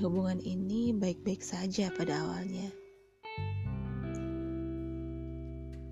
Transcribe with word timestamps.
hubungan 0.00 0.40
ini 0.40 0.96
baik-baik 0.96 1.44
saja 1.44 1.92
pada 1.92 2.24
awalnya. 2.24 2.72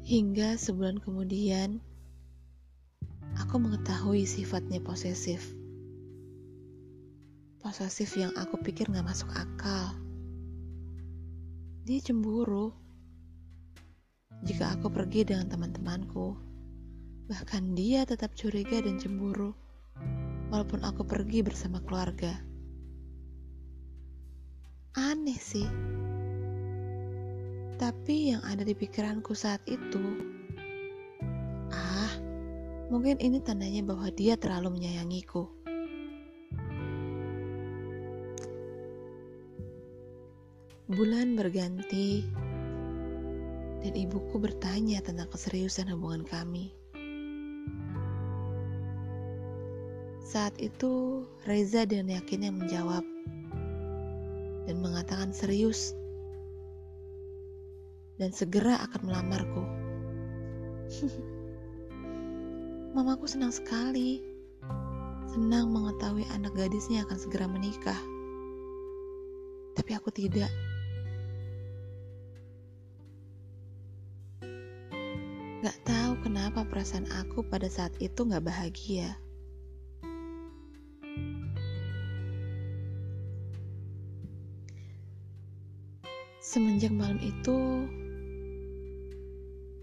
Hingga 0.09 0.57
sebulan 0.57 0.97
kemudian, 1.05 1.85
aku 3.37 3.61
mengetahui 3.61 4.25
sifatnya 4.25 4.80
posesif. 4.80 5.53
Posesif 7.61 8.16
yang 8.16 8.33
aku 8.41 8.57
pikir 8.65 8.89
gak 8.89 9.05
masuk 9.05 9.29
akal. 9.37 9.93
Dia 11.84 12.01
cemburu. 12.01 12.73
Jika 14.48 14.80
aku 14.80 14.89
pergi 14.89 15.29
dengan 15.29 15.52
teman-temanku, 15.52 16.41
bahkan 17.29 17.77
dia 17.77 18.09
tetap 18.09 18.33
curiga 18.33 18.80
dan 18.80 18.97
cemburu, 18.97 19.52
walaupun 20.48 20.80
aku 20.89 21.05
pergi 21.05 21.45
bersama 21.45 21.84
keluarga. 21.84 22.48
Aneh 24.98 25.38
sih. 25.38 25.70
Tapi 27.79 28.34
yang 28.34 28.43
ada 28.43 28.66
di 28.66 28.75
pikiranku 28.75 29.30
saat 29.30 29.62
itu, 29.71 30.02
ah, 31.71 32.11
mungkin 32.91 33.15
ini 33.23 33.38
tandanya 33.38 33.87
bahwa 33.87 34.11
dia 34.11 34.34
terlalu 34.34 34.74
menyayangiku. 34.74 35.47
Bulan 40.91 41.38
berganti, 41.38 42.27
dan 43.87 43.95
ibuku 43.95 44.43
bertanya 44.43 44.99
tentang 44.99 45.30
keseriusan 45.30 45.95
hubungan 45.95 46.26
kami. 46.26 46.74
Saat 50.26 50.59
itu, 50.59 51.23
Reza 51.46 51.87
dan 51.87 52.10
yakinnya 52.10 52.51
menjawab 52.51 53.07
mengatakan 55.09 55.32
serius 55.32 55.96
dan 58.20 58.28
segera 58.28 58.76
akan 58.84 59.09
melamarku. 59.09 59.64
Mamaku 62.92 63.24
senang 63.24 63.48
sekali. 63.48 64.20
Senang 65.32 65.72
mengetahui 65.72 66.28
anak 66.36 66.53
gadisnya 66.53 67.09
akan 67.09 67.16
segera 67.16 67.48
menikah. 67.48 67.97
Tapi 69.81 69.97
aku 69.97 70.12
tidak. 70.12 70.53
Gak 75.64 75.78
tahu 75.88 76.20
kenapa 76.20 76.69
perasaan 76.69 77.09
aku 77.25 77.48
pada 77.48 77.72
saat 77.72 77.97
itu 77.97 78.28
gak 78.28 78.44
bahagia. 78.44 79.16
Semenjak 86.49 86.97
malam 86.97 87.21
itu, 87.21 87.84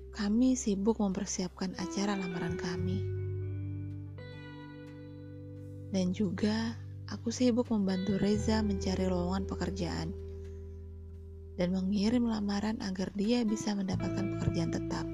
kami 0.10 0.58
sibuk 0.58 0.98
mempersiapkan 0.98 1.78
acara 1.78 2.18
lamaran 2.18 2.58
kami. 2.58 3.06
Dan 5.94 6.10
juga 6.18 6.74
aku 7.06 7.30
sibuk 7.30 7.70
membantu 7.70 8.18
Reza 8.18 8.66
mencari 8.66 9.06
lowongan 9.06 9.46
pekerjaan 9.46 10.10
dan 11.54 11.70
mengirim 11.70 12.26
lamaran 12.26 12.82
agar 12.82 13.14
dia 13.14 13.46
bisa 13.46 13.78
mendapatkan 13.78 14.26
pekerjaan 14.26 14.74
tetap. 14.74 15.06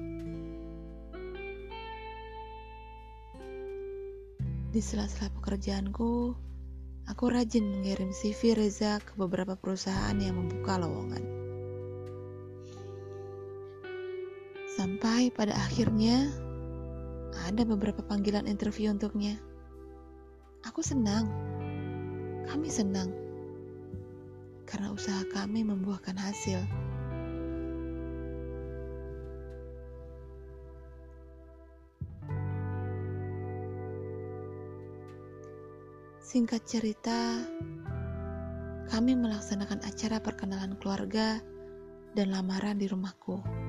Di 4.72 4.80
sela-sela 4.80 5.28
pekerjaanku, 5.36 6.32
aku 7.12 7.24
rajin 7.28 7.68
mengirim 7.68 8.08
CV 8.16 8.56
Reza 8.56 9.04
ke 9.04 9.20
beberapa 9.20 9.52
perusahaan 9.52 10.16
yang 10.16 10.40
membuka 10.40 10.80
lowongan. 10.80 11.41
Sampai 14.82 15.30
pada 15.30 15.54
akhirnya 15.54 16.26
ada 17.46 17.62
beberapa 17.62 18.02
panggilan 18.02 18.50
interview 18.50 18.90
untuknya. 18.90 19.38
Aku 20.66 20.82
senang. 20.82 21.30
Kami 22.50 22.66
senang. 22.66 23.14
Karena 24.66 24.90
usaha 24.90 25.22
kami 25.30 25.62
membuahkan 25.62 26.18
hasil. 26.18 26.58
Singkat 36.26 36.62
cerita, 36.66 37.38
kami 38.90 39.14
melaksanakan 39.14 39.78
acara 39.86 40.18
perkenalan 40.18 40.74
keluarga 40.82 41.38
dan 42.18 42.34
lamaran 42.34 42.82
di 42.82 42.90
rumahku 42.90 43.61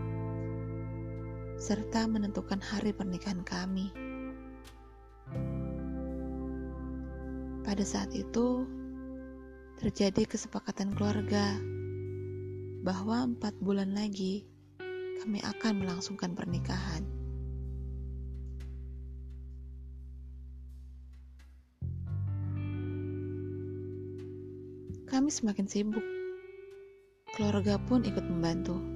serta 1.58 2.06
menentukan 2.10 2.60
hari 2.60 2.94
pernikahan 2.94 3.42
kami. 3.42 3.90
Pada 7.64 7.84
saat 7.88 8.12
itu, 8.12 8.68
terjadi 9.80 10.28
kesepakatan 10.28 10.94
keluarga 10.94 11.58
bahwa 12.84 13.32
empat 13.32 13.56
bulan 13.64 13.96
lagi 13.96 14.44
kami 15.24 15.40
akan 15.40 15.80
melangsungkan 15.80 16.36
pernikahan. 16.36 17.08
Kami 25.08 25.30
semakin 25.30 25.70
sibuk. 25.70 26.04
Keluarga 27.34 27.78
pun 27.80 28.02
ikut 28.04 28.26
membantu. 28.28 28.93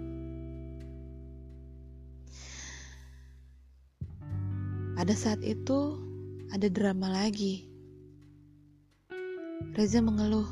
Pada 4.97 5.13
saat 5.13 5.45
itu, 5.45 6.01
ada 6.49 6.65
drama 6.73 7.05
lagi. 7.13 7.69
Reza 9.77 10.01
mengeluh 10.01 10.49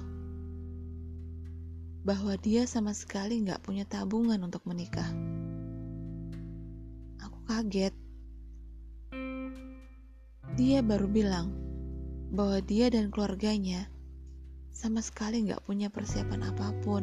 bahwa 2.05 2.37
dia 2.37 2.69
sama 2.69 2.93
sekali 2.93 3.41
nggak 3.41 3.65
punya 3.65 3.89
tabungan 3.89 4.37
untuk 4.45 4.61
menikah. 4.69 5.09
Aku 7.25 7.41
kaget. 7.49 7.97
Dia 10.53 10.85
baru 10.85 11.09
bilang 11.09 11.49
bahwa 12.29 12.61
dia 12.61 12.93
dan 12.93 13.09
keluarganya 13.09 13.89
sama 14.69 15.01
sekali 15.01 15.41
nggak 15.41 15.65
punya 15.65 15.89
persiapan 15.89 16.53
apa 16.53 16.69
pun. 16.85 17.01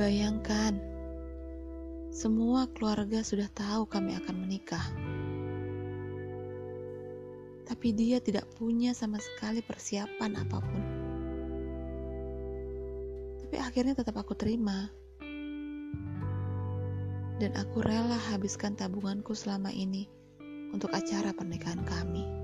Bayangkan, 0.00 0.93
semua 2.14 2.70
keluarga 2.70 3.26
sudah 3.26 3.50
tahu 3.50 3.90
kami 3.90 4.14
akan 4.14 4.46
menikah. 4.46 4.86
Tapi 7.66 7.90
dia 7.90 8.22
tidak 8.22 8.46
punya 8.54 8.94
sama 8.94 9.18
sekali 9.18 9.58
persiapan 9.66 10.38
apa 10.38 10.58
pun. 10.62 10.82
Tapi 13.42 13.56
akhirnya 13.58 13.98
tetap 13.98 14.14
aku 14.14 14.38
terima. 14.38 14.94
Dan 17.42 17.50
aku 17.58 17.82
rela 17.82 18.14
habiskan 18.30 18.78
tabunganku 18.78 19.34
selama 19.34 19.74
ini 19.74 20.06
untuk 20.70 20.94
acara 20.94 21.34
pernikahan 21.34 21.82
kami. 21.82 22.43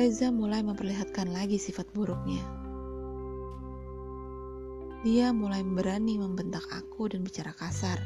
Reza 0.00 0.32
mulai 0.32 0.64
memperlihatkan 0.64 1.28
lagi 1.28 1.60
sifat 1.60 1.92
buruknya. 1.92 2.40
Dia 5.04 5.28
mulai 5.28 5.60
berani 5.60 6.16
membentak 6.16 6.64
aku 6.72 7.12
dan 7.12 7.20
bicara 7.20 7.52
kasar. 7.52 8.00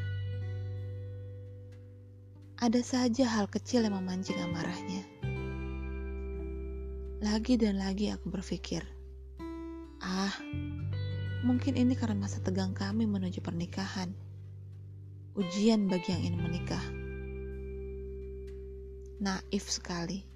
Ada 2.58 2.82
saja 2.82 3.30
hal 3.30 3.46
kecil 3.46 3.86
yang 3.86 3.94
memancing 3.94 4.34
amarahnya. 4.42 5.06
Lagi 7.22 7.54
dan 7.62 7.78
lagi 7.78 8.10
aku 8.10 8.26
berpikir, 8.26 8.82
ah, 10.02 10.34
mungkin 11.46 11.78
ini 11.78 11.94
karena 11.94 12.26
masa 12.26 12.42
tegang 12.42 12.74
kami 12.74 13.06
menuju 13.06 13.38
pernikahan. 13.38 14.10
Ujian 15.38 15.86
bagi 15.86 16.10
yang 16.10 16.26
ingin 16.26 16.42
menikah. 16.42 16.86
Naif 19.22 19.70
sekali. 19.70 20.33